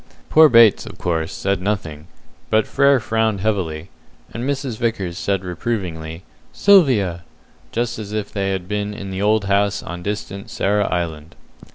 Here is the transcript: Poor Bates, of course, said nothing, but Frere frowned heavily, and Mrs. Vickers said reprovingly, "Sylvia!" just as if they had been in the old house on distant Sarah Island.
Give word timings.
Poor 0.31 0.49
Bates, 0.49 0.87
of 0.87 0.97
course, 0.97 1.31
said 1.31 1.61
nothing, 1.61 2.07
but 2.49 2.65
Frere 2.65 2.99
frowned 2.99 3.41
heavily, 3.41 3.91
and 4.33 4.43
Mrs. 4.45 4.79
Vickers 4.79 5.15
said 5.15 5.43
reprovingly, 5.45 6.23
"Sylvia!" 6.51 7.23
just 7.71 7.99
as 7.99 8.11
if 8.11 8.31
they 8.31 8.49
had 8.49 8.67
been 8.67 8.95
in 8.95 9.11
the 9.11 9.21
old 9.21 9.45
house 9.45 9.83
on 9.83 10.01
distant 10.01 10.49
Sarah 10.49 10.87
Island. 10.91 11.35